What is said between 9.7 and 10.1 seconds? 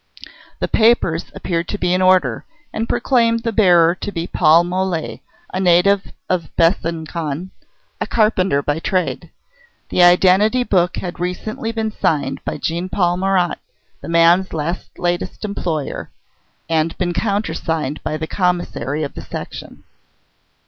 The